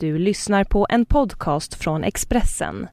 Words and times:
Du 0.00 0.18
lyssnar 0.18 0.64
på 0.64 0.86
en 0.90 1.06
podcast 1.06 1.74
från 1.74 2.04
Expressen. 2.04 2.88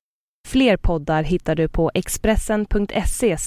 Fler 0.47 0.77
poddar 0.77 1.23
hittar 1.23 1.55
du 1.55 1.69
på 1.69 1.91
expressen.se 1.93 3.37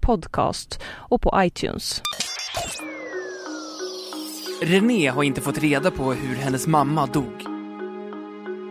podcast 0.00 0.80
och 0.86 1.22
på 1.22 1.32
iTunes. 1.36 2.02
René 4.62 5.08
har 5.08 5.22
inte 5.22 5.40
fått 5.40 5.58
reda 5.58 5.90
på 5.90 6.12
hur 6.12 6.36
hennes 6.36 6.66
mamma 6.66 7.06
dog. 7.06 7.44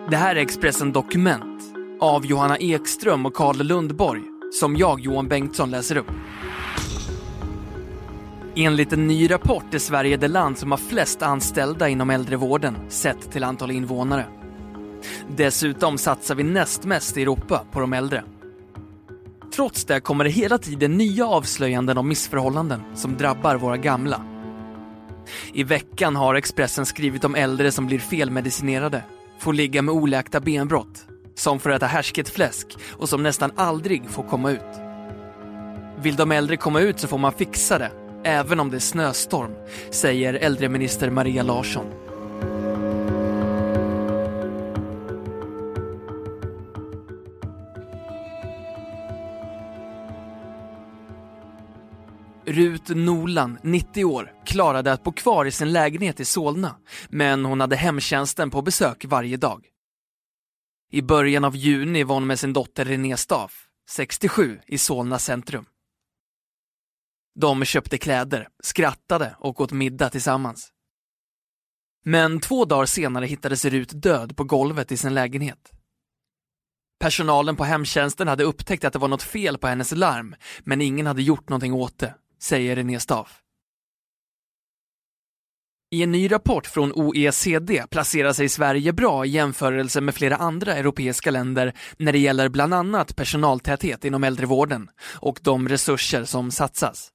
Det 0.09 0.17
här 0.17 0.35
är 0.35 0.39
Expressen 0.39 0.91
Dokument 0.91 1.63
av 1.99 2.25
Johanna 2.25 2.57
Ekström 2.57 3.25
och 3.25 3.33
Karl 3.33 3.57
Lundborg 3.57 4.21
som 4.51 4.77
jag, 4.77 4.99
Johan 4.99 5.27
Bengtsson, 5.27 5.71
läser 5.71 5.97
upp. 5.97 6.11
Enligt 8.59 8.93
en 8.93 9.07
ny 9.07 9.31
rapport 9.31 9.73
är 9.73 9.79
Sverige 9.79 10.17
det 10.17 10.27
land 10.27 10.57
som 10.57 10.71
har 10.71 10.77
flest 10.77 11.21
anställda 11.21 11.89
inom 11.89 12.09
äldrevården 12.09 12.77
sett 12.89 13.31
till 13.31 13.43
antal 13.43 13.71
invånare. 13.71 14.25
Dessutom 15.35 15.97
satsar 15.97 16.35
vi 16.35 16.43
näst 16.43 16.85
mest 16.85 17.17
i 17.17 17.21
Europa 17.21 17.65
på 17.71 17.79
de 17.79 17.93
äldre. 17.93 18.23
Trots 19.55 19.85
det 19.85 19.99
kommer 19.99 20.23
det 20.23 20.29
hela 20.29 20.57
tiden 20.57 20.97
nya 20.97 21.27
avslöjanden 21.27 21.97
om 21.97 22.07
missförhållanden 22.07 22.81
som 22.95 23.17
drabbar 23.17 23.55
våra 23.55 23.77
gamla. 23.77 24.21
I 25.53 25.63
veckan 25.63 26.15
har 26.15 26.35
Expressen 26.35 26.85
skrivit 26.85 27.23
om 27.23 27.35
äldre 27.35 27.71
som 27.71 27.87
blir 27.87 27.99
felmedicinerade, 27.99 29.03
får 29.39 29.53
ligga 29.53 29.81
med 29.81 29.95
oläkta 29.95 30.39
benbrott, 30.39 31.05
som 31.35 31.59
får 31.59 31.71
äta 31.71 31.85
härsket 31.85 32.29
fläsk 32.29 32.67
och 32.91 33.09
som 33.09 33.23
nästan 33.23 33.51
aldrig 33.55 34.09
får 34.09 34.23
komma 34.23 34.51
ut. 34.51 34.81
Vill 36.01 36.15
de 36.15 36.31
äldre 36.31 36.57
komma 36.57 36.79
ut 36.79 36.99
så 36.99 37.07
får 37.07 37.17
man 37.17 37.31
fixa 37.31 37.77
det 37.77 37.91
även 38.27 38.59
om 38.59 38.69
det 38.69 38.77
är 38.77 38.79
snöstorm, 38.79 39.55
säger 39.91 40.33
äldreminister 40.33 41.09
Maria 41.09 41.43
Larsson. 41.43 41.85
Rut 52.45 52.89
Nolan, 52.89 53.57
90 53.63 54.05
år, 54.05 54.33
klarade 54.45 54.93
att 54.93 55.03
bo 55.03 55.11
kvar 55.11 55.45
i 55.45 55.51
sin 55.51 55.71
lägenhet 55.71 56.19
i 56.19 56.25
Solna, 56.25 56.75
men 57.09 57.45
hon 57.45 57.61
hade 57.61 57.75
hemtjänsten 57.75 58.49
på 58.49 58.61
besök 58.61 59.05
varje 59.05 59.37
dag. 59.37 59.65
I 60.91 61.01
början 61.01 61.43
av 61.43 61.55
juni 61.55 62.03
var 62.03 62.15
hon 62.15 62.27
med 62.27 62.39
sin 62.39 62.53
dotter 62.53 62.85
René 62.85 63.17
Staff, 63.17 63.51
67, 63.89 64.59
i 64.67 64.77
Solna 64.77 65.19
centrum. 65.19 65.65
De 67.39 67.65
köpte 67.65 67.97
kläder, 67.97 68.47
skrattade 68.63 69.35
och 69.39 69.61
åt 69.61 69.71
middag 69.71 70.09
tillsammans. 70.09 70.69
Men 72.05 72.39
två 72.39 72.65
dagar 72.65 72.85
senare 72.85 73.25
hittades 73.25 73.65
Rut 73.65 74.01
död 74.01 74.37
på 74.37 74.43
golvet 74.43 74.91
i 74.91 74.97
sin 74.97 75.13
lägenhet. 75.13 75.71
Personalen 76.99 77.55
på 77.55 77.63
hemtjänsten 77.63 78.27
hade 78.27 78.43
upptäckt 78.43 78.85
att 78.85 78.93
det 78.93 78.99
var 78.99 79.07
något 79.07 79.23
fel 79.23 79.57
på 79.57 79.67
hennes 79.67 79.91
larm, 79.91 80.35
men 80.63 80.81
ingen 80.81 81.07
hade 81.07 81.21
gjort 81.21 81.49
någonting 81.49 81.73
åt 81.73 81.99
det, 81.99 82.15
säger 82.39 82.75
René 82.75 82.99
Staff. 82.99 83.41
I 85.91 86.03
en 86.03 86.11
ny 86.11 86.31
rapport 86.31 86.67
från 86.67 86.91
OECD 86.95 87.83
placerar 87.89 88.33
sig 88.33 88.49
Sverige 88.49 88.93
bra 88.93 89.25
i 89.25 89.29
jämförelse 89.29 90.01
med 90.01 90.15
flera 90.15 90.35
andra 90.35 90.75
europeiska 90.75 91.31
länder 91.31 91.73
när 91.97 92.11
det 92.11 92.19
gäller 92.19 92.49
bland 92.49 92.73
annat 92.73 93.15
personaltäthet 93.15 94.05
inom 94.05 94.23
äldrevården 94.23 94.89
och 95.19 95.39
de 95.43 95.69
resurser 95.69 96.23
som 96.23 96.51
satsas. 96.51 97.11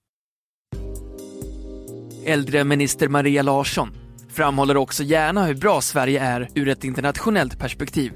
Äldreminister 2.24 3.08
Maria 3.08 3.42
Larsson 3.42 3.90
framhåller 4.28 4.76
också 4.76 5.02
gärna 5.02 5.46
hur 5.46 5.54
bra 5.54 5.80
Sverige 5.80 6.20
är 6.20 6.48
ur 6.54 6.68
ett 6.68 6.84
internationellt 6.84 7.58
perspektiv. 7.58 8.12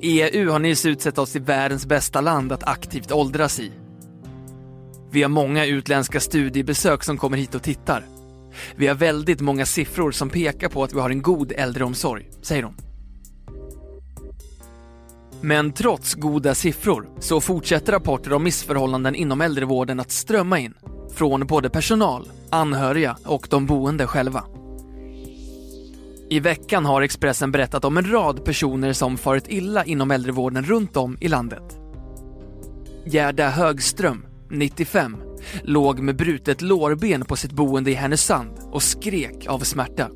EU 0.00 0.50
har 0.50 0.58
nyss 0.58 0.86
utsett 0.86 1.18
oss 1.18 1.32
till 1.32 1.42
världens 1.42 1.86
bästa 1.86 2.20
land 2.20 2.52
att 2.52 2.64
aktivt 2.64 3.12
åldras 3.12 3.60
i. 3.60 3.72
Vi 5.10 5.22
har 5.22 5.28
många 5.28 5.66
utländska 5.66 6.20
studiebesök 6.20 7.04
som 7.04 7.18
kommer 7.18 7.36
hit 7.36 7.54
och 7.54 7.62
tittar. 7.62 8.04
Vi 8.76 8.86
har 8.86 8.94
väldigt 8.94 9.40
många 9.40 9.66
siffror 9.66 10.12
som 10.12 10.30
pekar 10.30 10.68
på 10.68 10.84
att 10.84 10.94
vi 10.94 11.00
har 11.00 11.10
en 11.10 11.22
god 11.22 11.52
äldreomsorg, 11.52 12.30
säger 12.42 12.62
hon. 12.62 12.76
Men 15.40 15.72
trots 15.72 16.14
goda 16.14 16.54
siffror 16.54 17.08
så 17.20 17.40
fortsätter 17.40 17.92
rapporter 17.92 18.32
om 18.32 18.44
missförhållanden 18.44 19.14
inom 19.14 19.40
äldrevården 19.40 20.00
att 20.00 20.10
strömma 20.10 20.58
in 20.58 20.74
från 21.14 21.46
både 21.46 21.70
personal, 21.70 22.28
anhöriga 22.50 23.16
och 23.24 23.46
de 23.50 23.66
boende 23.66 24.06
själva. 24.06 24.44
I 26.30 26.40
veckan 26.40 26.84
har 26.84 27.02
Expressen 27.02 27.52
berättat 27.52 27.84
om 27.84 27.96
en 27.96 28.10
rad 28.10 28.44
personer 28.44 28.92
som 28.92 29.18
farit 29.18 29.48
illa 29.48 29.84
inom 29.84 30.10
äldrevården 30.10 30.64
runt 30.64 30.96
om 30.96 31.16
i 31.20 31.28
landet. 31.28 31.78
Gerda 33.06 33.48
Högström, 33.48 34.26
95, 34.50 35.16
låg 35.62 36.00
med 36.00 36.16
brutet 36.16 36.62
lårben 36.62 37.24
på 37.24 37.36
sitt 37.36 37.52
boende 37.52 37.90
i 37.90 37.94
Härnösand 37.94 38.50
och 38.70 38.82
skrek 38.82 39.46
av 39.46 39.58
smärta. 39.58 40.08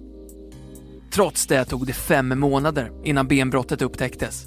Trots 1.11 1.47
det 1.47 1.65
tog 1.65 1.87
det 1.87 1.93
fem 1.93 2.41
månader 2.41 2.93
innan 3.05 3.28
benbrottet 3.28 3.83
upptäcktes. 3.83 4.47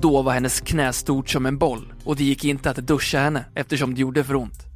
Då 0.00 0.22
var 0.22 0.32
hennes 0.32 0.60
knä 0.60 0.92
stort 0.92 1.30
som 1.30 1.46
en 1.46 1.58
boll 1.58 1.92
och 2.04 2.16
det 2.16 2.24
gick 2.24 2.44
inte 2.44 2.70
att 2.70 2.76
duscha 2.76 3.18
henne 3.18 3.44
eftersom 3.54 3.94
det 3.94 4.00
gjorde 4.00 4.24
för 4.24 4.36
ont. 4.36 4.71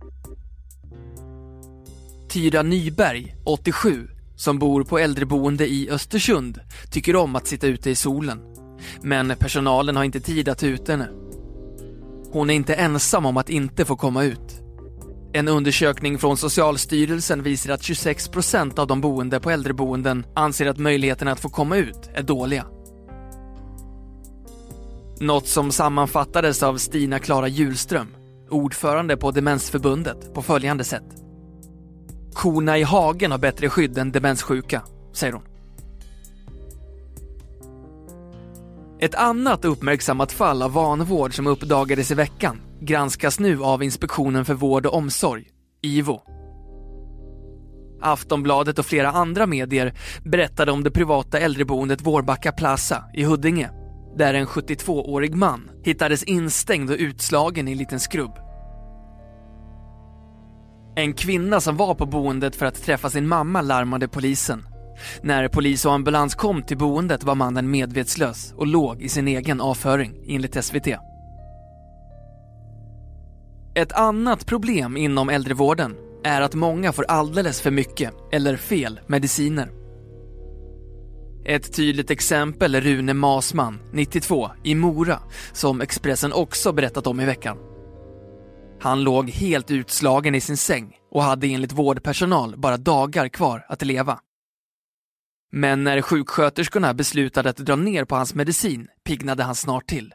Tyra 2.28 2.62
Nyberg, 2.62 3.36
87, 3.44 4.08
som 4.36 4.58
bor 4.58 4.84
på 4.84 4.98
äldreboende 4.98 5.66
i 5.68 5.90
Östersund, 5.90 6.60
tycker 6.90 7.16
om 7.16 7.36
att 7.36 7.46
sitta 7.46 7.66
ute 7.66 7.90
i 7.90 7.94
solen. 7.94 8.40
Men 9.02 9.34
personalen 9.38 9.96
har 9.96 10.04
inte 10.04 10.20
tid 10.20 10.48
att 10.48 10.58
ta 10.58 10.66
ut 10.66 10.88
henne. 10.88 11.08
Hon 12.32 12.50
är 12.50 12.54
inte 12.54 12.74
ensam 12.74 13.26
om 13.26 13.36
att 13.36 13.50
inte 13.50 13.84
få 13.84 13.96
komma 13.96 14.24
ut. 14.24 14.62
En 15.32 15.48
undersökning 15.48 16.18
från 16.18 16.36
Socialstyrelsen 16.36 17.42
visar 17.42 17.72
att 17.72 17.82
26 17.82 18.28
procent 18.28 18.78
av 18.78 18.86
de 18.86 19.00
boende 19.00 19.40
på 19.40 19.50
äldreboenden 19.50 20.26
anser 20.34 20.66
att 20.66 20.78
möjligheterna 20.78 21.32
att 21.32 21.40
få 21.40 21.48
komma 21.48 21.76
ut 21.76 22.10
är 22.14 22.22
dåliga. 22.22 22.66
Något 25.20 25.46
som 25.46 25.72
sammanfattades 25.72 26.62
av 26.62 26.78
Stina 26.78 27.18
Klara 27.18 27.48
Hjulström, 27.48 28.08
ordförande 28.50 29.16
på 29.16 29.30
Demensförbundet, 29.30 30.34
på 30.34 30.42
följande 30.42 30.84
sätt. 30.84 31.25
Korna 32.36 32.78
i 32.78 32.82
hagen 32.82 33.30
har 33.30 33.38
bättre 33.38 33.68
skydd 33.68 33.98
än 33.98 34.12
demenssjuka, 34.12 34.82
säger 35.12 35.32
hon. 35.32 35.42
Ett 39.00 39.14
annat 39.14 39.64
uppmärksammat 39.64 40.32
fall 40.32 40.62
av 40.62 40.72
vanvård 40.72 41.34
som 41.34 41.46
uppdagades 41.46 42.10
i 42.10 42.14
veckan 42.14 42.60
granskas 42.80 43.40
nu 43.40 43.62
av 43.62 43.82
Inspektionen 43.82 44.44
för 44.44 44.54
vård 44.54 44.86
och 44.86 44.94
omsorg, 44.94 45.44
IVO. 45.82 46.20
Aftonbladet 48.00 48.78
och 48.78 48.86
flera 48.86 49.10
andra 49.10 49.46
medier 49.46 49.94
berättade 50.24 50.72
om 50.72 50.82
det 50.82 50.90
privata 50.90 51.38
äldreboendet 51.38 52.02
Vårbacka 52.02 52.52
Plaza 52.52 53.04
i 53.14 53.24
Huddinge 53.24 53.70
där 54.16 54.34
en 54.34 54.46
72-årig 54.46 55.34
man 55.34 55.70
hittades 55.82 56.22
instängd 56.22 56.90
och 56.90 56.96
utslagen 56.98 57.68
i 57.68 57.72
en 57.72 57.78
liten 57.78 58.00
skrubb. 58.00 58.45
En 60.98 61.12
kvinna 61.12 61.60
som 61.60 61.76
var 61.76 61.94
på 61.94 62.06
boendet 62.06 62.56
för 62.56 62.66
att 62.66 62.82
träffa 62.82 63.10
sin 63.10 63.28
mamma 63.28 63.62
larmade 63.62 64.08
polisen. 64.08 64.66
När 65.22 65.48
polis 65.48 65.84
och 65.84 65.92
ambulans 65.92 66.34
kom 66.34 66.62
till 66.62 66.78
boendet 66.78 67.24
var 67.24 67.34
mannen 67.34 67.70
medvetslös 67.70 68.52
och 68.56 68.66
låg 68.66 69.02
i 69.02 69.08
sin 69.08 69.28
egen 69.28 69.60
avföring, 69.60 70.14
enligt 70.28 70.64
SVT. 70.64 70.86
Ett 73.74 73.92
annat 73.92 74.46
problem 74.46 74.96
inom 74.96 75.28
äldrevården 75.28 75.96
är 76.24 76.40
att 76.40 76.54
många 76.54 76.92
får 76.92 77.04
alldeles 77.04 77.60
för 77.60 77.70
mycket, 77.70 78.12
eller 78.32 78.56
fel, 78.56 79.00
mediciner. 79.06 79.70
Ett 81.44 81.72
tydligt 81.76 82.10
exempel 82.10 82.74
är 82.74 82.80
Rune 82.80 83.14
Masman, 83.14 83.78
92, 83.92 84.50
i 84.64 84.74
Mora, 84.74 85.18
som 85.52 85.80
Expressen 85.80 86.32
också 86.32 86.72
berättat 86.72 87.06
om 87.06 87.20
i 87.20 87.24
veckan. 87.24 87.56
Han 88.80 89.02
låg 89.02 89.30
helt 89.30 89.70
utslagen 89.70 90.34
i 90.34 90.40
sin 90.40 90.56
säng 90.56 90.96
och 91.10 91.22
hade 91.22 91.46
enligt 91.46 91.72
vårdpersonal 91.72 92.56
bara 92.56 92.76
dagar 92.76 93.28
kvar 93.28 93.66
att 93.68 93.82
leva. 93.82 94.20
Men 95.52 95.84
när 95.84 96.02
sjuksköterskorna 96.02 96.94
beslutade 96.94 97.50
att 97.50 97.56
dra 97.56 97.76
ner 97.76 98.04
på 98.04 98.16
hans 98.16 98.34
medicin 98.34 98.88
piggnade 99.04 99.42
han 99.42 99.54
snart 99.54 99.86
till. 99.86 100.14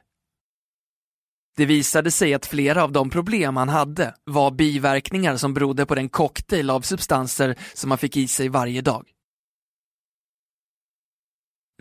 Det 1.58 1.66
visade 1.66 2.12
sig 2.12 2.34
att 2.34 2.46
flera 2.46 2.84
av 2.84 2.92
de 2.92 3.10
problem 3.10 3.58
han 3.58 3.70
hade 3.70 4.16
var 4.24 4.52
biverkningar 4.52 5.38
som 5.38 5.54
berodde 5.54 5.86
på 5.86 5.96
den 5.96 6.10
cocktail 6.10 6.70
av 6.70 6.82
substanser 6.82 7.56
som 7.74 7.92
han 7.92 7.98
fick 7.98 8.18
i 8.18 8.28
sig 8.28 8.50
varje 8.50 8.82
dag. 8.82 9.08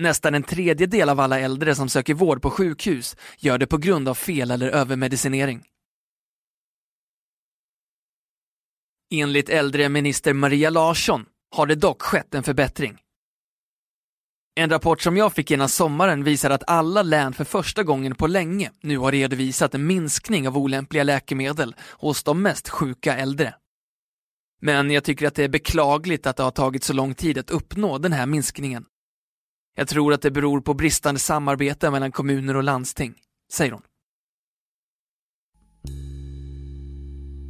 Nästan 0.00 0.34
en 0.34 0.42
tredjedel 0.42 1.08
av 1.08 1.20
alla 1.20 1.40
äldre 1.40 1.74
som 1.74 1.88
söker 1.88 2.14
vård 2.14 2.42
på 2.42 2.50
sjukhus 2.50 3.16
gör 3.38 3.58
det 3.58 3.66
på 3.66 3.76
grund 3.76 4.08
av 4.08 4.14
fel 4.14 4.50
eller 4.50 4.68
övermedicinering. 4.68 5.62
Enligt 9.12 9.48
äldreminister 9.48 10.32
Maria 10.32 10.70
Larsson 10.70 11.26
har 11.56 11.66
det 11.66 11.74
dock 11.74 12.02
skett 12.02 12.34
en 12.34 12.42
förbättring. 12.42 12.98
En 14.54 14.70
rapport 14.70 15.00
som 15.00 15.16
jag 15.16 15.32
fick 15.32 15.50
innan 15.50 15.68
sommaren 15.68 16.24
visar 16.24 16.50
att 16.50 16.62
alla 16.66 17.02
län 17.02 17.32
för 17.32 17.44
första 17.44 17.82
gången 17.82 18.14
på 18.14 18.26
länge 18.26 18.70
nu 18.80 18.98
har 18.98 19.12
redovisat 19.12 19.74
en 19.74 19.86
minskning 19.86 20.48
av 20.48 20.58
olämpliga 20.58 21.04
läkemedel 21.04 21.74
hos 21.80 22.22
de 22.22 22.42
mest 22.42 22.68
sjuka 22.68 23.16
äldre. 23.16 23.54
Men 24.60 24.90
jag 24.90 25.04
tycker 25.04 25.26
att 25.26 25.34
det 25.34 25.44
är 25.44 25.48
beklagligt 25.48 26.26
att 26.26 26.36
det 26.36 26.42
har 26.42 26.50
tagit 26.50 26.84
så 26.84 26.92
lång 26.92 27.14
tid 27.14 27.38
att 27.38 27.50
uppnå 27.50 27.98
den 27.98 28.12
här 28.12 28.26
minskningen. 28.26 28.84
Jag 29.76 29.88
tror 29.88 30.12
att 30.12 30.22
det 30.22 30.30
beror 30.30 30.60
på 30.60 30.74
bristande 30.74 31.20
samarbete 31.20 31.90
mellan 31.90 32.12
kommuner 32.12 32.56
och 32.56 32.62
landsting, 32.62 33.14
säger 33.52 33.72
hon. 33.72 33.82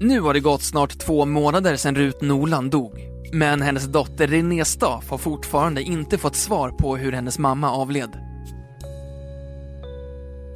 Nu 0.03 0.21
har 0.21 0.35
det 0.35 0.41
gått 0.41 0.63
snart 0.63 0.99
två 0.99 1.25
månader 1.25 1.77
sedan 1.77 1.95
Rut 1.95 2.23
Norland 2.23 2.71
dog. 2.71 2.93
Men 3.33 3.63
hennes 3.63 3.85
dotter 3.85 4.27
René 4.27 4.65
Staff 4.65 5.11
har 5.11 5.19
fortfarande 5.19 5.83
inte 5.83 6.19
fått 6.19 6.37
svar 6.37 6.71
på 6.71 6.97
hur 6.97 7.13
hennes 7.13 7.39
mamma 7.39 7.71
avled. 7.71 8.11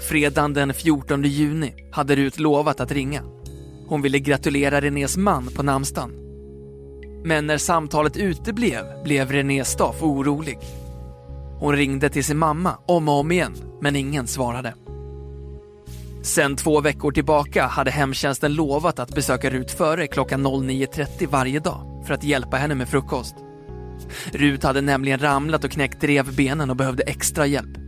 Fredagen 0.08 0.55
den 0.55 0.75
14 0.75 1.23
juni 1.23 1.75
hade 1.93 2.17
Rut 2.17 2.38
lovat 2.38 2.81
att 2.81 2.93
ringa. 2.93 3.23
Hon 3.88 4.02
ville 4.02 4.19
gratulera 4.19 4.81
Renés 4.81 5.17
man 5.17 5.46
på 5.46 5.62
namnsdagen. 5.62 6.12
Men 7.25 7.46
när 7.46 7.58
samtalet 7.58 8.17
uteblev 8.17 8.85
blev 9.05 9.32
René 9.32 9.64
Staff 9.64 10.02
orolig. 10.02 10.58
Hon 11.58 11.76
ringde 11.76 12.11
till 12.11 12.25
sin 12.25 12.38
mamma 12.38 12.79
om 12.87 13.08
och 13.08 13.14
om 13.14 13.32
igen, 13.32 13.55
men 13.81 13.96
ingen 13.96 14.26
svarade. 14.26 14.75
Sen 16.25 16.56
två 16.56 16.81
veckor 16.81 17.12
tillbaka 17.12 17.67
hade 17.67 17.91
hemtjänsten 17.91 18.55
lovat 18.55 18.99
att 18.99 19.15
besöka 19.15 19.50
Rut 19.50 19.71
före 19.71 20.06
klockan 20.06 20.47
09.30 20.47 21.29
varje 21.29 21.61
dag 21.61 22.05
för 22.06 22.15
att 22.15 22.25
hjälpa 22.25 22.56
henne 22.56 22.75
med 22.75 22.88
frukost. 22.88 23.35
Rut 24.32 24.62
hade 24.62 24.81
nämligen 24.81 25.19
ramlat 25.19 25.65
och 25.65 25.71
knäckt 25.71 26.05
revbenen 26.05 26.71
och 26.71 26.76
behövde 26.76 27.03
extra 27.03 27.47
hjälp. 27.47 27.79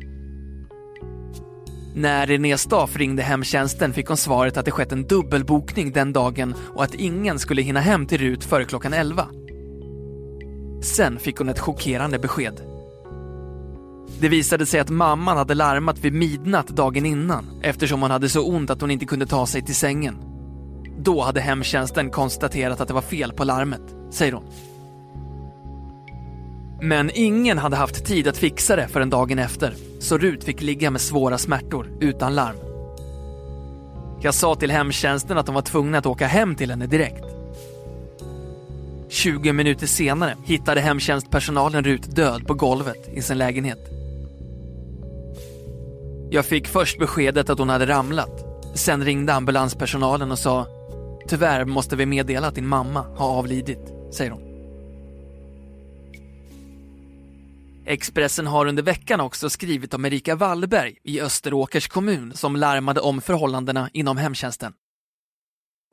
När 1.95 2.27
René 2.27 2.59
Staff 2.59 2.97
ringde 2.97 3.23
hemtjänsten 3.23 3.93
fick 3.93 4.07
hon 4.07 4.17
svaret 4.17 4.57
att 4.57 4.65
det 4.65 4.71
skett 4.71 4.93
en 4.93 5.07
dubbelbokning 5.07 5.93
den 5.93 6.13
dagen 6.13 6.55
och 6.75 6.85
att 6.85 6.95
ingen 6.95 7.39
skulle 7.39 7.63
hinna 7.63 7.81
hem 7.81 8.07
till 8.07 8.19
Rut 8.19 8.45
före 8.45 8.65
klockan 8.65 8.93
11. 8.93 9.29
Sen 10.83 11.19
fick 11.19 11.37
hon 11.39 11.49
ett 11.49 11.61
chockerande 11.61 12.19
besked. 12.19 12.76
Det 14.21 14.29
visade 14.29 14.67
sig 14.67 14.81
att 14.81 14.89
mamman 14.89 15.37
hade 15.37 15.55
larmat 15.55 15.99
vid 15.99 16.13
midnatt 16.13 16.69
dagen 16.69 17.07
innan 17.07 17.61
eftersom 17.63 18.03
hon 18.03 18.11
hade 18.11 18.29
så 18.29 18.47
ont 18.47 18.71
att 18.71 18.81
hon 18.81 18.91
inte 18.91 19.07
kunde 19.07 19.27
ta 19.27 19.47
sig 19.47 19.63
till 19.63 19.75
sängen. 19.75 20.17
Då 20.99 21.23
hade 21.23 21.41
hemtjänsten 21.41 22.11
konstaterat 22.11 22.81
att 22.81 22.89
det 22.89 22.95
var 22.95 23.01
fel 23.01 23.33
på 23.33 23.45
larmet, 23.45 23.83
säger 24.11 24.33
hon. 24.33 24.45
Men 26.83 27.11
ingen 27.15 27.59
hade 27.59 27.77
haft 27.77 28.05
tid 28.05 28.29
att 28.29 28.37
fixa 28.37 28.77
det 28.77 28.89
förrän 28.89 29.11
dagen 29.11 29.39
efter, 29.39 29.75
så 30.01 30.19
Rut 30.19 30.45
fick 30.45 30.63
ligga 30.63 30.91
med 30.91 31.01
svåra 31.01 31.39
smärtor 31.39 31.91
utan 32.01 32.35
larm. 32.35 32.57
Jag 34.21 34.35
sa 34.35 34.55
till 34.55 34.71
hemtjänsten 34.71 35.39
att 35.39 35.47
de 35.47 35.55
var 35.55 35.63
tvungna 35.63 35.99
att 35.99 36.07
åka 36.07 36.27
hem 36.27 36.55
till 36.55 36.71
henne 36.71 36.87
direkt. 36.87 37.25
20 39.09 39.53
minuter 39.53 39.87
senare 39.87 40.37
hittade 40.45 40.81
hemtjänstpersonalen 40.81 41.85
Rut 41.85 42.17
död 42.17 42.47
på 42.47 42.55
golvet 42.55 43.09
i 43.15 43.23
sin 43.23 43.39
lägenhet. 43.39 43.96
Jag 46.37 46.47
fick 46.47 46.69
först 46.69 46.99
beskedet 46.99 47.51
att 47.51 47.59
hon 47.59 47.69
hade 47.69 47.87
ramlat. 47.87 48.45
Sen 48.75 49.05
ringde 49.05 49.35
ambulanspersonalen 49.35 50.31
och 50.31 50.39
sa 50.39 50.67
Tyvärr 51.29 51.65
måste 51.65 51.97
vi 51.97 52.07
meddela 52.07 52.47
att 52.47 52.55
din 52.55 52.67
mamma 52.67 53.01
har 53.17 53.29
avlidit, 53.29 53.93
säger 54.15 54.31
hon. 54.31 54.43
Expressen 57.87 58.47
har 58.47 58.67
under 58.67 58.83
veckan 58.83 59.21
också 59.21 59.51
skrivit 59.51 59.95
om 59.95 60.05
Erika 60.05 60.37
Wallberg 60.37 60.97
i 61.05 61.21
Österåkers 61.21 61.89
kommun 61.89 62.33
som 62.35 62.57
larmade 62.57 63.01
om 63.01 63.21
förhållandena 63.21 63.91
inom 63.93 64.17
hemtjänsten. 64.17 64.73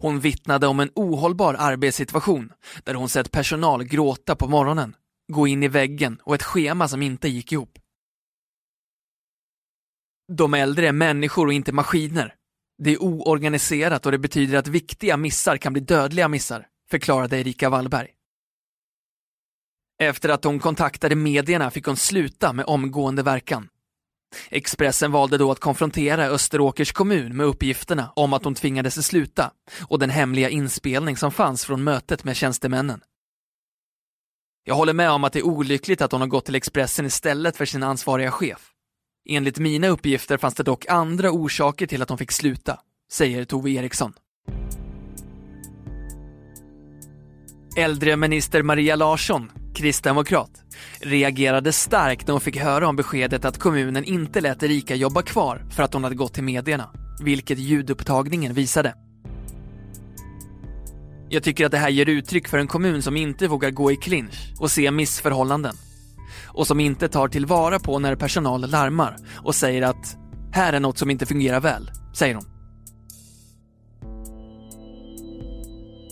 Hon 0.02 0.20
vittnade 0.20 0.68
om 0.68 0.80
en 0.80 0.92
ohållbar 0.96 1.56
arbetssituation 1.60 2.52
där 2.84 2.94
hon 2.94 3.10
sett 3.10 3.32
personal 3.32 3.84
gråta 3.84 4.36
på 4.36 4.48
morgonen, 4.48 4.96
gå 5.34 5.48
in 5.48 5.64
i 5.64 5.68
väggen 5.68 6.20
och 6.24 6.36
ett 6.36 6.44
schema 6.44 6.88
som 6.88 7.02
inte 7.02 7.28
gick 7.30 7.52
ihop. 7.52 7.80
De 10.32 10.54
äldre 10.54 10.88
är 10.88 10.92
människor 10.92 11.48
och 11.48 11.54
inte 11.54 11.72
maskiner. 11.72 12.36
Det 12.84 12.94
är 12.94 13.04
oorganiserat 13.04 14.06
och 14.06 14.12
det 14.12 14.18
betyder 14.18 14.58
att 14.58 14.68
viktiga 14.68 15.18
missar 15.18 15.58
kan 15.58 15.74
bli 15.74 15.82
dödliga 15.82 16.28
missar, 16.28 16.68
förklarade 16.90 17.40
Erika 17.40 17.70
Wallberg. 17.70 18.08
Efter 20.02 20.30
att 20.30 20.44
hon 20.44 20.60
kontaktade 20.60 21.16
medierna 21.16 21.72
fick 21.72 21.86
hon 21.86 21.98
sluta 21.98 22.54
med 22.54 22.66
omgående 22.66 23.24
verkan. 23.24 23.70
Expressen 24.50 25.12
valde 25.12 25.38
då 25.38 25.52
att 25.52 25.60
konfrontera 25.60 26.26
Österåkers 26.26 26.92
kommun 26.92 27.38
med 27.38 27.46
uppgifterna 27.46 28.14
om 28.16 28.34
att 28.34 28.44
hon 28.44 28.56
tvingades 28.56 29.08
sluta 29.08 29.52
och 29.88 30.00
den 30.00 30.10
hemliga 30.10 30.50
inspelning 30.50 31.18
som 31.18 31.32
fanns 31.32 31.66
från 31.66 31.84
mötet 31.84 32.24
med 32.24 32.36
tjänstemännen. 32.36 33.02
Jag 34.64 34.76
håller 34.76 34.94
med 34.94 35.12
om 35.12 35.24
att 35.24 35.34
det 35.34 35.40
är 35.40 35.46
olyckligt 35.46 36.02
att 36.02 36.12
hon 36.12 36.22
har 36.22 36.28
gått 36.28 36.46
till 36.46 36.56
Expressen 36.56 37.06
istället 37.06 37.58
för 37.58 37.66
sin 37.66 37.84
ansvariga 37.84 38.32
chef. 38.32 38.73
Enligt 39.26 39.60
mina 39.60 39.88
uppgifter 39.88 40.38
fanns 40.38 40.56
det 40.56 40.64
dock 40.64 40.86
andra 40.90 41.32
orsaker 41.32 41.88
till 41.88 42.02
att 42.02 42.08
de 42.08 42.18
fick 42.18 42.32
sluta, 42.32 42.80
säger 43.12 43.46
Tove 43.46 43.72
Eriksson. 43.72 44.14
Äldreminister 47.78 48.64
Maria 48.64 48.96
Larsson, 48.96 49.52
kristdemokrat, 49.76 50.52
reagerade 51.00 51.72
starkt 51.72 52.28
när 52.28 52.32
hon 52.32 52.42
fick 52.42 52.58
höra 52.58 52.88
om 52.88 52.96
beskedet 52.96 53.46
att 53.46 53.58
kommunen 53.58 54.04
inte 54.04 54.42
lät 54.42 54.64
Erika 54.64 54.96
jobba 54.96 55.22
kvar 55.22 55.66
för 55.72 55.84
att 55.84 55.94
hon 55.94 56.04
hade 56.04 56.16
gått 56.16 56.34
till 56.34 56.44
medierna, 56.44 56.90
vilket 57.24 57.60
ljudupptagningen 57.60 58.54
visade. 58.54 58.96
Jag 61.30 61.44
tycker 61.44 61.66
att 61.66 61.72
det 61.72 61.78
här 61.78 61.90
ger 61.90 62.10
uttryck 62.10 62.48
för 62.48 62.58
en 62.58 62.68
kommun 62.68 63.02
som 63.02 63.18
inte 63.18 63.48
vågar 63.48 63.72
gå 63.72 63.92
i 63.92 63.96
clinch 63.96 64.54
och 64.60 64.72
se 64.72 64.92
missförhållanden 64.92 65.76
och 66.54 66.68
som 66.68 66.80
inte 66.80 67.08
tar 67.08 67.28
tillvara 67.28 67.80
på 67.80 68.00
när 68.00 68.16
personal 68.16 68.70
larmar 68.70 69.16
och 69.44 69.56
säger 69.56 69.82
att 69.82 70.18
här 70.52 70.74
är 70.74 70.80
något 70.80 70.98
som 70.98 71.10
inte 71.10 71.26
fungerar 71.26 71.60
väl, 71.60 71.92
säger 72.14 72.36
hon. 72.36 72.46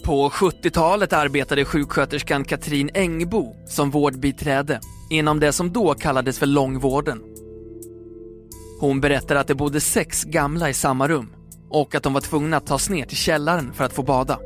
På 0.04 0.30
70-talet 0.30 1.14
arbetade 1.14 1.66
sjuksköterskan 1.66 2.44
Katrin 2.44 2.90
Engbo 2.94 3.56
som 3.68 3.92
vårdbiträde 3.92 4.80
inom 5.10 5.40
det 5.40 5.52
som 5.52 5.74
då 5.74 5.94
kallades 5.94 6.40
för 6.40 6.46
långvården. 6.46 7.22
Hon 8.80 9.02
berättar 9.02 9.36
att 9.36 9.48
det 9.48 9.56
bodde 9.56 9.82
sex 9.82 10.24
gamla 10.24 10.70
i 10.70 10.74
samma 10.74 11.08
rum 11.08 11.34
och 11.70 11.96
att 11.96 12.04
de 12.04 12.14
var 12.14 12.22
tvungna 12.22 12.58
att 12.58 12.66
tas 12.66 12.90
ner 12.90 13.06
till 13.06 13.18
källaren 13.18 13.74
för 13.74 13.84
att 13.84 13.94
få 13.94 14.04
bada. 14.04 14.40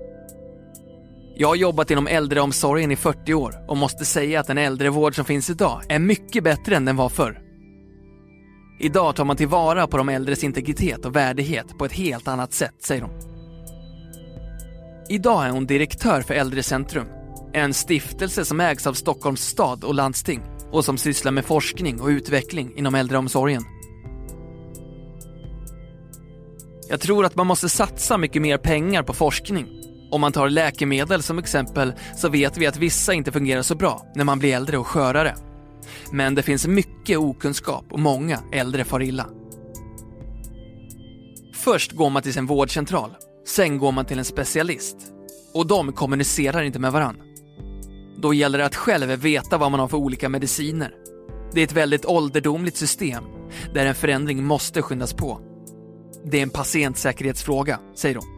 Jag 1.38 1.48
har 1.48 1.56
jobbat 1.56 1.92
inom 1.92 2.08
äldreomsorgen 2.08 2.92
i 2.92 2.96
40 2.96 3.34
år 3.34 3.56
och 3.68 3.78
måste 3.78 4.06
säga 4.06 4.40
att 4.40 4.48
den 4.48 4.58
äldrevård 4.58 5.16
som 5.16 5.26
finns 5.26 5.50
idag 5.50 5.82
är 5.90 6.00
mycket 6.00 6.44
bättre 6.44 6.76
än 6.76 6.86
den 6.86 6.96
var 6.96 7.10
förr. 7.10 7.42
Idag 8.80 9.16
tar 9.16 9.26
man 9.26 9.38
tillvara 9.38 9.88
på 9.88 9.98
de 9.98 10.10
äldres 10.10 10.44
integritet 10.44 11.06
och 11.06 11.16
värdighet 11.16 11.78
på 11.78 11.86
ett 11.86 11.92
helt 11.92 12.28
annat 12.28 12.54
sätt, 12.54 12.76
säger 12.80 13.02
hon. 13.02 13.12
Idag 15.10 15.46
är 15.46 15.50
hon 15.50 15.66
direktör 15.66 16.22
för 16.22 16.34
Äldrecentrum, 16.34 17.08
en 17.54 17.74
stiftelse 17.74 18.46
som 18.46 18.60
ägs 18.60 18.88
av 18.88 18.94
Stockholms 18.94 19.42
stad 19.42 19.84
och 19.84 19.96
landsting 19.96 20.42
och 20.72 20.86
som 20.86 20.98
sysslar 20.98 21.32
med 21.32 21.46
forskning 21.46 22.02
och 22.02 22.08
utveckling 22.08 22.78
inom 22.78 22.96
äldreomsorgen. 22.96 23.64
Jag 26.90 27.00
tror 27.00 27.26
att 27.26 27.36
man 27.36 27.48
måste 27.48 27.70
satsa 27.70 28.18
mycket 28.18 28.42
mer 28.42 28.58
pengar 28.58 29.04
på 29.04 29.14
forskning 29.14 29.68
om 30.12 30.22
man 30.22 30.32
tar 30.32 30.50
läkemedel 30.50 31.24
som 31.24 31.40
exempel 31.40 31.94
så 32.16 32.30
vet 32.30 32.58
vi 32.58 32.68
att 32.68 32.78
vissa 32.78 33.14
inte 33.14 33.32
fungerar 33.32 33.62
så 33.62 33.76
bra 33.76 34.06
när 34.16 34.24
man 34.24 34.40
blir 34.40 34.56
äldre 34.56 34.78
och 34.78 34.88
skörare. 34.88 35.36
Men 36.12 36.36
det 36.36 36.44
finns 36.44 36.68
mycket 36.68 37.18
okunskap 37.18 37.86
och 37.92 38.00
många 38.00 38.40
äldre 38.52 38.84
far 38.84 39.04
illa. 39.04 39.26
Först 41.54 41.92
går 41.92 42.10
man 42.10 42.22
till 42.22 42.34
sin 42.34 42.46
vårdcentral, 42.46 43.12
sen 43.48 43.78
går 43.78 43.92
man 43.92 44.06
till 44.06 44.20
en 44.20 44.26
specialist. 44.26 44.98
Och 45.54 45.68
de 45.68 45.94
kommunicerar 45.94 46.64
inte 46.64 46.80
med 46.80 46.92
varann. 46.92 47.22
Då 48.22 48.34
gäller 48.34 48.58
det 48.58 48.66
att 48.66 48.76
själv 48.76 49.10
veta 49.10 49.58
vad 49.58 49.72
man 49.72 49.80
har 49.80 49.88
för 49.88 49.98
olika 49.98 50.30
mediciner. 50.30 50.92
Det 51.54 51.62
är 51.62 51.64
ett 51.64 51.74
väldigt 51.74 52.06
ålderdomligt 52.06 52.78
system 52.78 53.24
där 53.74 53.86
en 53.86 53.96
förändring 53.96 54.44
måste 54.44 54.82
skyndas 54.82 55.14
på. 55.14 55.40
Det 56.26 56.38
är 56.38 56.44
en 56.44 56.50
patientsäkerhetsfråga, 56.50 57.80
säger 57.96 58.16
hon. 58.16 58.35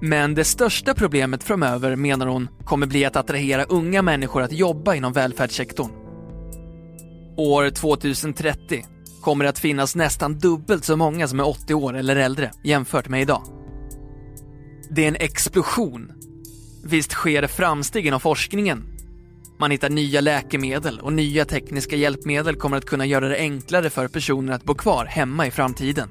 Men 0.00 0.34
det 0.34 0.44
största 0.44 0.94
problemet 0.94 1.44
framöver, 1.44 1.96
menar 1.96 2.26
hon, 2.26 2.48
kommer 2.64 2.86
bli 2.86 3.04
att 3.04 3.16
attrahera 3.16 3.64
unga 3.64 4.02
människor 4.02 4.42
att 4.42 4.52
jobba 4.52 4.94
inom 4.94 5.12
välfärdssektorn. 5.12 5.90
År 7.36 7.70
2030 7.70 8.86
kommer 9.20 9.44
det 9.44 9.50
att 9.50 9.58
finnas 9.58 9.96
nästan 9.96 10.38
dubbelt 10.38 10.84
så 10.84 10.96
många 10.96 11.28
som 11.28 11.40
är 11.40 11.48
80 11.48 11.74
år 11.74 11.96
eller 11.96 12.16
äldre 12.16 12.50
jämfört 12.64 13.08
med 13.08 13.22
idag. 13.22 13.42
Det 14.90 15.04
är 15.04 15.08
en 15.08 15.16
explosion. 15.16 16.12
Visst 16.84 17.12
sker 17.12 17.42
det 17.42 17.48
framsteg 17.48 18.06
inom 18.06 18.20
forskningen. 18.20 18.84
Man 19.58 19.70
hittar 19.70 19.90
nya 19.90 20.20
läkemedel 20.20 21.00
och 21.00 21.12
nya 21.12 21.44
tekniska 21.44 21.96
hjälpmedel 21.96 22.56
kommer 22.56 22.76
att 22.76 22.86
kunna 22.86 23.06
göra 23.06 23.28
det 23.28 23.36
enklare 23.36 23.90
för 23.90 24.08
personer 24.08 24.52
att 24.52 24.64
bo 24.64 24.74
kvar 24.74 25.04
hemma 25.04 25.46
i 25.46 25.50
framtiden. 25.50 26.08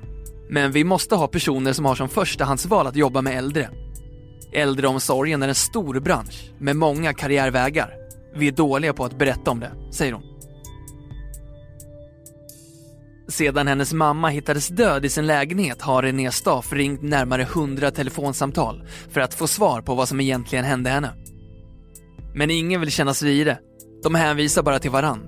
Men 0.49 0.71
vi 0.71 0.83
måste 0.83 1.15
ha 1.15 1.27
personer 1.27 1.73
som 1.73 1.85
har 1.85 1.95
som 1.95 2.09
förstahandsval 2.09 2.87
att 2.87 2.95
jobba 2.95 3.21
med 3.21 3.37
äldre. 3.37 3.69
Äldreomsorgen 4.51 5.43
är 5.43 5.47
en 5.47 5.55
stor 5.55 5.99
bransch 5.99 6.51
med 6.59 6.75
många 6.75 7.13
karriärvägar. 7.13 7.93
Vi 8.35 8.47
är 8.47 8.51
dåliga 8.51 8.93
på 8.93 9.05
att 9.05 9.17
berätta 9.17 9.51
om 9.51 9.59
det, 9.59 9.71
säger 9.91 10.13
hon. 10.13 10.23
Sedan 13.29 13.67
hennes 13.67 13.93
mamma 13.93 14.29
hittades 14.29 14.67
död 14.67 15.05
i 15.05 15.09
sin 15.09 15.27
lägenhet 15.27 15.81
har 15.81 16.03
René 16.03 16.31
Staff 16.31 16.73
ringt 16.73 17.01
närmare 17.01 17.41
100 17.41 17.91
telefonsamtal 17.91 18.83
för 19.09 19.21
att 19.21 19.33
få 19.33 19.47
svar 19.47 19.81
på 19.81 19.95
vad 19.95 20.07
som 20.07 20.21
egentligen 20.21 20.65
hände 20.65 20.89
henne. 20.89 21.13
Men 22.35 22.51
ingen 22.51 22.81
vill 22.81 22.91
kännas 22.91 23.21
vid 23.21 23.47
det. 23.47 23.59
De 24.03 24.15
hänvisar 24.15 24.63
bara 24.63 24.79
till 24.79 24.91
varann. 24.91 25.25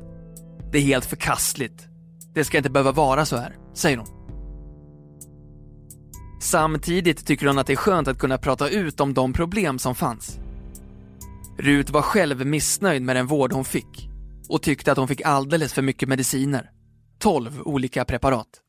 Det 0.71 0.77
är 0.77 0.81
helt 0.81 1.05
förkastligt. 1.05 1.87
Det 2.33 2.43
ska 2.43 2.57
inte 2.57 2.69
behöva 2.69 2.91
vara 2.91 3.25
så 3.25 3.37
här, 3.37 3.55
säger 3.73 3.97
hon. 3.97 4.18
Samtidigt 6.39 7.25
tycker 7.25 7.47
hon 7.47 7.57
att 7.57 7.67
det 7.67 7.73
är 7.73 7.77
skönt 7.77 8.07
att 8.07 8.19
kunna 8.19 8.37
prata 8.37 8.69
ut 8.69 8.99
om 8.99 9.13
de 9.13 9.33
problem 9.33 9.79
som 9.79 9.95
fanns. 9.95 10.39
Rut 11.57 11.89
var 11.89 12.01
själv 12.01 12.45
missnöjd 12.45 13.01
med 13.01 13.15
den 13.15 13.27
vård 13.27 13.53
hon 13.53 13.65
fick 13.65 14.09
och 14.49 14.61
tyckte 14.61 14.91
att 14.91 14.97
hon 14.97 15.07
fick 15.07 15.21
alldeles 15.21 15.73
för 15.73 15.81
mycket 15.81 16.09
mediciner. 16.09 16.71
12 17.19 17.61
olika 17.61 18.05
preparat. 18.05 18.61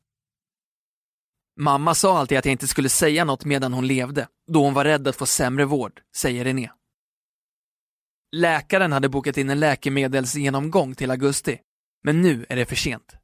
Mamma 1.59 1.95
sa 1.95 2.17
alltid 2.17 2.37
att 2.37 2.45
jag 2.45 2.51
inte 2.51 2.67
skulle 2.67 2.89
säga 2.89 3.25
något 3.25 3.45
medan 3.45 3.73
hon 3.73 3.87
levde, 3.87 4.27
då 4.51 4.63
hon 4.63 4.73
var 4.73 4.85
rädd 4.85 5.07
att 5.07 5.15
få 5.15 5.25
sämre 5.25 5.65
vård, 5.65 6.01
säger 6.15 6.43
René. 6.43 6.71
Läkaren 8.35 8.91
hade 8.91 9.09
bokat 9.09 9.37
in 9.37 9.49
en 9.49 9.59
läkemedelsgenomgång 9.59 10.95
till 10.95 11.11
augusti, 11.11 11.59
men 12.03 12.21
nu 12.21 12.45
är 12.49 12.55
det 12.55 12.65
för 12.65 12.75
sent. 12.75 13.15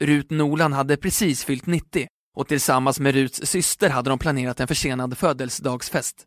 Rut 0.00 0.30
Nolan 0.30 0.72
hade 0.72 0.96
precis 0.96 1.44
fyllt 1.44 1.66
90 1.66 2.08
och 2.38 2.48
tillsammans 2.48 3.00
med 3.00 3.14
Ruts 3.14 3.40
syster 3.44 3.90
hade 3.90 4.10
de 4.10 4.18
planerat 4.18 4.60
en 4.60 4.68
försenad 4.68 5.18
födelsedagsfest. 5.18 6.26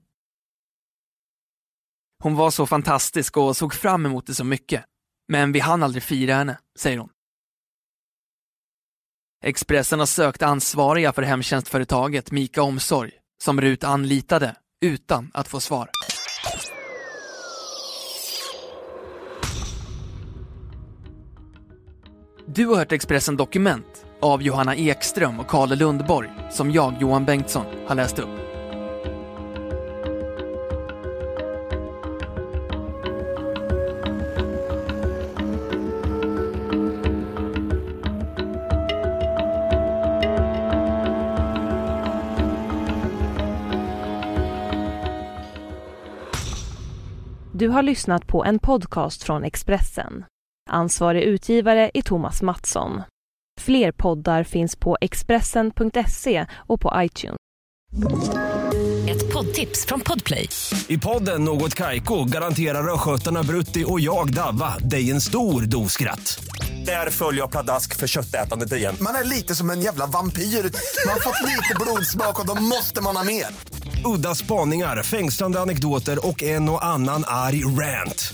Hon 2.24 2.36
var 2.36 2.51
så 2.51 2.65
fantastisk 2.65 3.38
och 3.38 3.58
såg 3.58 3.74
fram 3.74 4.06
emot 4.06 4.27
det 4.27 4.34
så 4.34 4.44
mycket. 4.44 4.86
Men 5.27 5.51
vi 5.51 5.60
hann 5.60 5.84
aldrig 5.84 6.03
fira 6.03 6.34
henne, 6.36 6.58
säger 6.80 6.98
hon. 6.98 7.10
Expressen 9.44 10.00
har 10.00 10.06
sökt 10.06 10.41
ansvariga 10.41 11.13
för 11.13 11.22
hemtjänstföretaget 11.22 12.32
Mika 12.32 12.63
Omsorg, 12.63 13.12
som 13.44 13.62
Rut 13.62 13.84
anlitade, 13.84 14.56
utan 14.82 15.32
att 15.34 15.48
få 15.48 15.60
svar. 15.60 15.89
Du 22.48 22.65
har 22.65 22.75
hört 22.75 22.91
Expressen 22.91 23.38
Dokument 23.38 24.06
av 24.22 24.42
Johanna 24.42 24.75
Ekström 24.75 25.40
och 25.40 25.48
Karl 25.48 25.75
Lundborg 25.75 26.30
som 26.50 26.72
jag, 26.72 26.96
Johan 27.00 27.25
Bengtsson, 27.25 27.66
har 27.88 27.96
läst 27.96 28.20
upp. 28.20 28.30
Du 47.54 47.70
har 47.70 47.84
lyssnat 47.84 48.28
på 48.28 48.46
en 48.46 48.60
podcast 48.60 49.24
från 49.24 49.44
Expressen. 49.44 50.25
Ansvarig 50.70 51.24
utgivare 51.24 51.92
är 51.94 52.01
Thomas 52.01 52.42
Mattsson. 52.42 53.01
Fler 53.62 53.91
poddar 53.91 54.44
finns 54.44 54.75
på 54.75 54.98
Expressen.se 55.01 56.46
och 56.53 56.82
på 56.82 56.94
iTunes. 56.96 57.38
Ett 59.10 59.34
poddtips 59.34 59.86
från 59.86 60.01
Podplay. 60.01 60.50
I 60.88 60.98
podden 60.98 61.44
Något 61.44 61.75
Kaiko 61.75 62.24
garanterar 62.24 62.94
östgötarna 62.94 63.44
Brutti 63.44 63.86
och 63.88 64.00
jag, 64.00 64.34
Davva, 64.34 64.77
dig 64.77 65.12
en 65.12 65.22
stor 65.22 65.62
dos 65.62 65.94
skratt. 65.94 66.44
Där 66.86 67.10
följer 67.10 67.41
jag 67.41 67.51
pladask 67.51 67.96
för 67.96 68.08
köttätandet 68.08 68.74
igen. 68.74 68.96
Man 69.01 69.15
är 69.15 69.24
lite 69.24 69.56
som 69.56 69.70
en 69.70 69.82
jävla 69.82 70.06
vampyr. 70.06 70.41
Man 70.41 71.13
har 71.13 71.20
fått 71.20 71.50
lite 71.50 71.75
blodsmak 71.80 72.39
och 72.39 72.48
då 72.48 72.63
måste 72.63 73.01
man 73.01 73.18
ha 73.18 73.24
mer. 73.24 73.46
Udda 74.06 74.36
spaningar, 74.36 75.03
fängslande 75.03 75.60
anekdoter 75.60 76.27
och 76.27 76.44
en 76.44 76.70
och 76.70 76.86
annan 76.86 77.24
arg 77.27 77.65
rant. 77.65 78.34